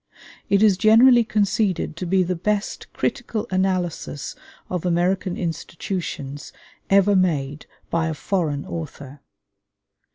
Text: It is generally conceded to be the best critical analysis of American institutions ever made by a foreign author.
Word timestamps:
It 0.49 0.63
is 0.63 0.79
generally 0.79 1.23
conceded 1.23 1.95
to 1.97 2.07
be 2.07 2.23
the 2.23 2.35
best 2.35 2.91
critical 2.91 3.45
analysis 3.51 4.35
of 4.67 4.83
American 4.83 5.37
institutions 5.37 6.51
ever 6.89 7.15
made 7.15 7.67
by 7.91 8.07
a 8.07 8.15
foreign 8.15 8.65
author. 8.65 9.21